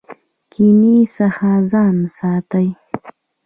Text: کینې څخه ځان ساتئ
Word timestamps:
کینې 0.51 0.97
څخه 1.15 1.49
ځان 1.71 1.95
ساتئ 2.17 2.67